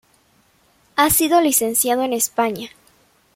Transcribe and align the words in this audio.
Ha 0.95 1.11
sido 1.11 1.41
licenciado 1.41 2.01
en 2.01 2.13
España. 2.13 2.71